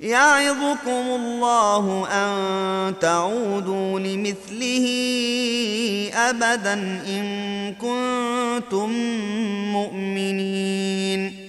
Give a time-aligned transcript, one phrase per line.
[0.00, 4.86] يعظكم الله أن تعودوا لمثله
[6.14, 6.72] أبدا
[7.06, 7.24] إن
[7.74, 8.90] كنتم
[9.72, 11.46] مؤمنين.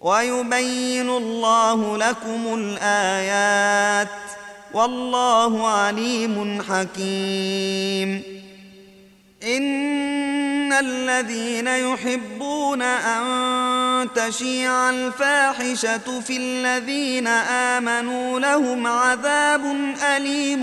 [0.00, 4.08] ويبين الله لكم الآيات
[4.74, 8.37] والله عليم حكيم.
[9.56, 19.64] ان الذين يحبون ان تشيع الفاحشه في الذين امنوا لهم عذاب
[20.16, 20.60] اليم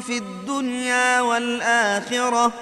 [0.00, 2.52] في الدنيا والاخره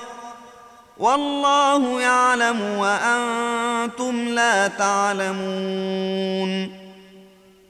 [0.99, 6.49] والله يعلم وأنتم لا تعلمون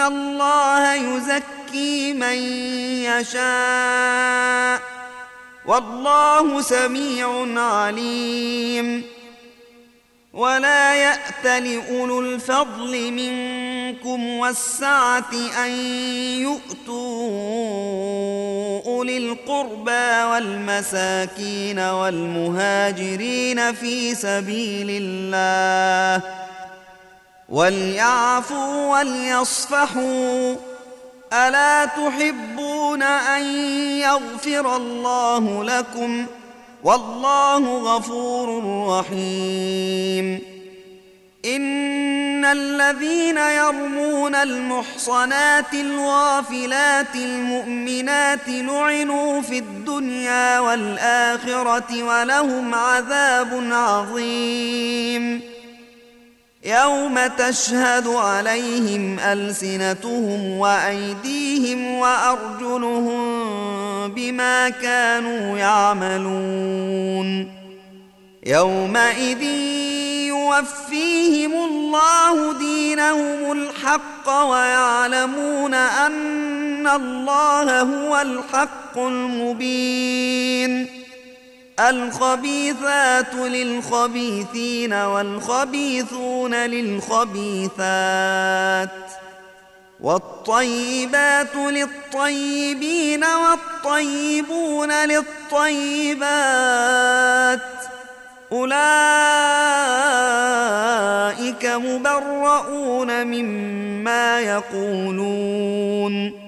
[0.00, 2.36] الله يزكي من
[3.04, 4.80] يشاء
[5.66, 9.04] والله سميع عليم
[10.32, 15.30] ولا يات لاولو الفضل منكم والسعه
[15.64, 15.70] ان
[16.40, 17.28] يؤتوا
[18.86, 26.47] اولي القربى والمساكين والمهاجرين في سبيل الله
[27.48, 30.54] وليعفوا وليصفحوا.
[31.32, 33.42] ألا تحبون أن
[34.00, 36.26] يغفر الله لكم؟
[36.84, 40.40] والله غفور رحيم.
[41.44, 55.57] إن الذين يرمون المحصنات الغافلات المؤمنات لعنوا في الدنيا والآخرة ولهم عذاب عظيم.
[56.68, 63.48] يوم تشهد عليهم ألسنتهم وأيديهم وأرجلهم
[64.08, 67.52] بما كانوا يعملون.
[68.46, 69.42] يومئذ
[70.28, 80.97] يوفيهم الله دينهم الحق ويعلمون أن الله هو الحق المبين.
[81.80, 87.78] الخبيثات للخبيثين والخبيثون للخبيثات
[90.00, 96.18] والطيبات للطيبين والطيبون للطيبات
[98.52, 98.78] أولئك
[101.66, 106.47] مبرؤون مما يقولون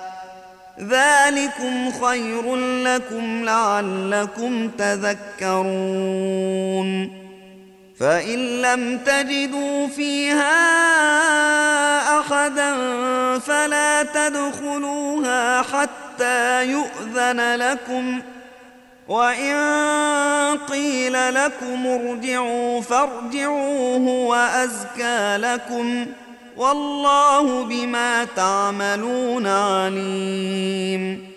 [0.81, 5.61] ذلكم خير لكم لعلكم تذكرون.
[7.99, 10.59] فإن لم تجدوا فيها
[12.19, 12.75] أحدا
[13.39, 18.21] فلا تدخلوها حتى يؤذن لكم.
[19.07, 19.55] وإن
[20.69, 26.05] قيل لكم ارجعوا فارجعوا هو ازكى لكم.
[26.61, 31.31] والله بما تعملون عليم.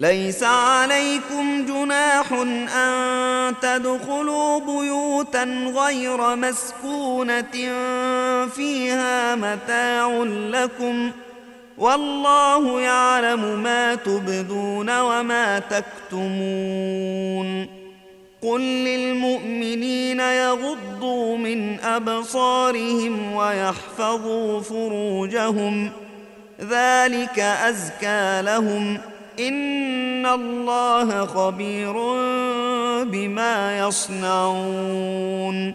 [0.00, 2.32] ليس عليكم جناح
[2.76, 5.44] أن تدخلوا بيوتا
[5.76, 7.72] غير مسكونة
[8.46, 11.10] فيها متاع لكم.
[11.78, 16.94] والله يعلم ما تبدون وما تكتمون.
[18.44, 25.90] قل للمؤمنين يغضوا من أبصارهم ويحفظوا فروجهم
[26.60, 28.98] ذلك أزكى لهم
[29.40, 31.92] إن الله خبير
[33.04, 35.74] بما يصنعون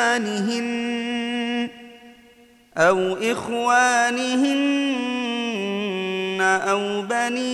[0.00, 1.68] إخوانهن
[2.76, 4.80] أو إخوانهن
[6.40, 7.50] أو بني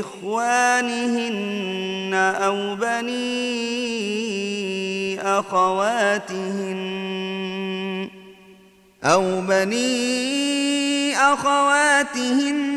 [0.00, 1.34] إخوانهن
[2.14, 3.18] أو بني
[5.20, 6.78] أخواتهن
[9.04, 12.68] أو بني أخواتهن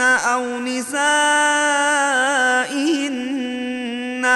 [0.00, 1.68] أو نسائهن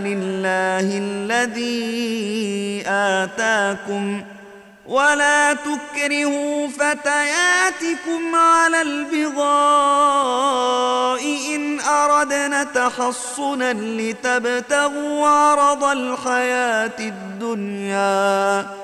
[0.00, 4.22] لله الذي آتاكم
[4.86, 9.44] ولا تكرهوا فتياتكم على البغاء
[11.54, 18.83] إن أردنا تحصنا لتبتغوا عرض الحياة الدنيا.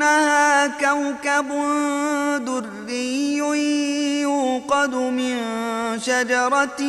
[0.00, 1.48] كانها كوكب
[2.44, 3.36] دري
[4.20, 5.36] يوقد من
[6.00, 6.82] شجرة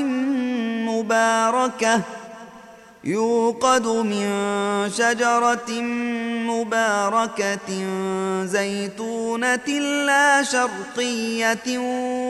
[0.88, 2.02] مباركة
[3.04, 4.30] يوقد من
[4.98, 5.72] شجرة
[6.52, 7.70] مباركة
[8.46, 9.68] زيتونة
[10.06, 11.78] لا شرقية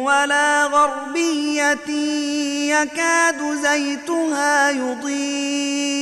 [0.05, 1.89] ولا غربية
[2.69, 6.01] يكاد زيتها يضيء.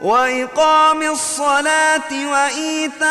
[0.00, 3.04] وإقام الصلاة وإيتاء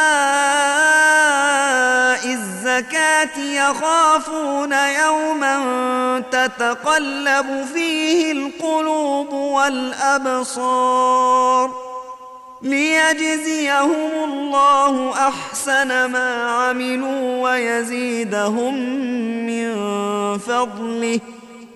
[2.33, 9.33] الزكاة يخافون يوما تتقلب فيه القلوب
[9.93, 10.73] والأبصار
[12.61, 18.75] ليجزيهم الله أحسن ما عملوا ويزيدهم
[19.45, 19.73] من
[20.37, 21.19] فضله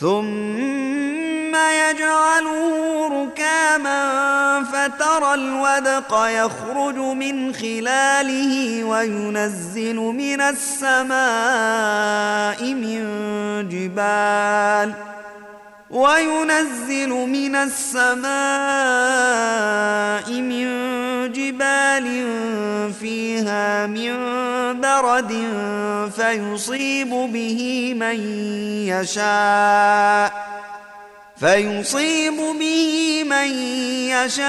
[0.00, 11.14] ثم يجعله ركاما فترى الودق يخرج من خلاله وينزل من السماء
[12.74, 13.02] من
[13.68, 14.92] جبال
[15.90, 18.28] وينزل من السماء
[20.40, 20.97] من
[21.32, 22.06] جبال
[23.00, 24.14] فيها من
[24.80, 25.32] برد
[26.16, 28.20] فيصيب به من
[28.88, 30.48] يشاء
[31.40, 33.48] فيصيب به من
[34.10, 34.48] يشاء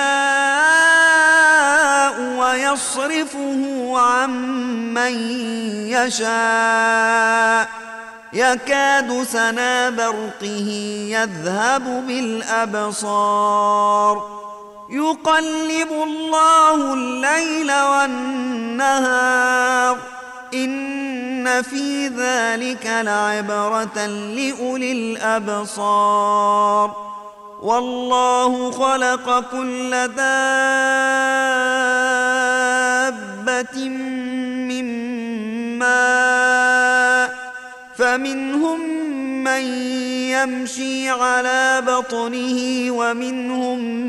[2.40, 4.30] ويصرفه عن
[4.94, 5.14] من
[5.90, 7.70] يشاء
[8.34, 10.70] يكاد سنا برقه
[11.10, 13.20] يذهب بالأبصار
[14.90, 19.98] يقلب الله الليل والنهار.
[20.54, 26.96] إن في ذلك لعبرة لأولي الأبصار.
[27.62, 30.10] والله خلق كل دابة
[34.70, 34.86] من
[35.80, 37.40] ماء.
[37.98, 38.80] فمنهم
[39.44, 39.62] من
[40.32, 44.09] يمشي على بطنه ومنهم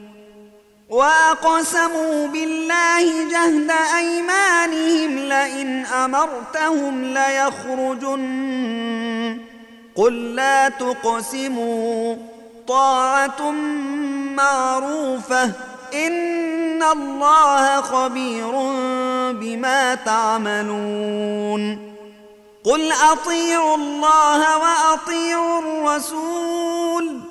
[0.91, 8.21] وأقسموا بالله جهد أيمانهم لئن أمرتهم ليخرجن.
[9.95, 12.15] قل لا تقسموا.
[12.67, 13.51] طاعة
[14.35, 15.51] معروفة.
[15.93, 18.51] إن الله خبير
[19.31, 21.91] بما تعملون.
[22.63, 27.30] قل أطيعوا الله وأطيعوا الرسول.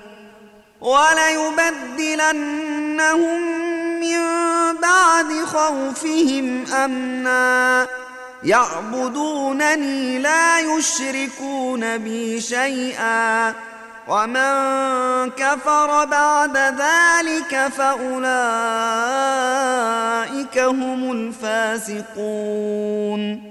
[0.81, 2.41] وليبدلنهم
[3.99, 4.19] من
[4.81, 7.87] بعد خوفهم أمنا.
[8.43, 13.53] يعبدونني لا يشركون بي شيئا.
[14.07, 18.19] ومن كفر بعد ذلك فأولئك
[20.59, 23.50] هم الفاسقون.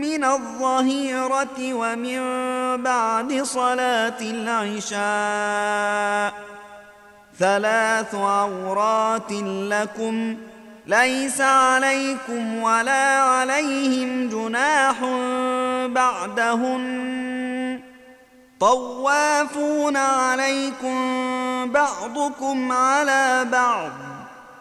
[0.00, 2.20] من الظهيرة ومن
[2.82, 5.00] بعد صلاة العشاء.
[7.38, 9.32] ثلاث عورات
[9.72, 10.36] لكم
[10.86, 14.96] ليس عليكم ولا عليهم جناح
[15.86, 17.80] بعدهن.
[18.60, 20.96] طوافون عليكم
[21.72, 24.09] بعضكم على بعض.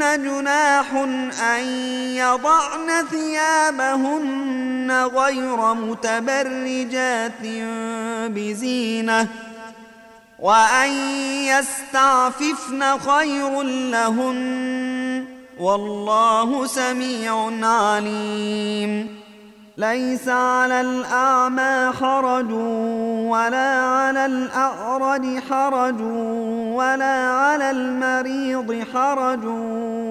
[0.00, 0.92] جناح
[1.42, 1.64] أن
[2.14, 7.42] يضعن ثيابهن غير متبرجات
[8.28, 9.28] بزينة
[10.38, 10.90] وأن
[11.44, 15.24] يستعففن خير لهن.
[15.60, 19.20] والله سميع عليم.
[19.76, 22.50] ليس على الأعمى حرج.
[23.30, 26.00] ولا على الأعرج حرج
[26.74, 29.44] ولا على المريض حرج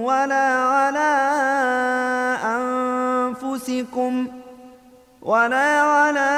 [0.08, 1.12] ولا على
[2.56, 4.28] أنفسكم
[5.22, 6.30] ولا على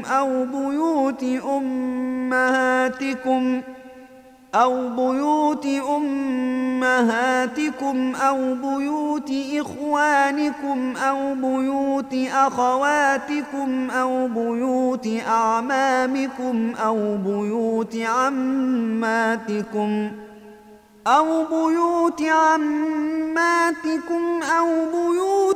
[0.05, 1.22] أو بيوت
[1.57, 3.42] أمهاتكم.
[4.62, 5.66] أو بيوت
[5.97, 7.35] أمهاتكم
[8.14, 19.51] أو بيوت إخوانكم أو بيوت أخواتكم أو بيوت أعمامكم أو بيوت عماتكم
[20.23, 20.27] ۖ
[21.07, 23.83] أو بيوت عماتكم
[24.59, 25.56] أو بيوت